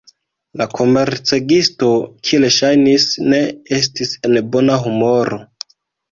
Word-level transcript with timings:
La 0.59 0.65
komercegisto, 0.77 1.89
kiel 2.29 2.47
ŝajnis, 2.55 3.05
ne 3.33 3.41
estis 3.77 4.15
en 4.31 4.39
bona 4.57 4.79
humoro. 4.87 5.39